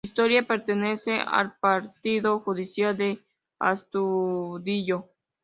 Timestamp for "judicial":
2.39-2.97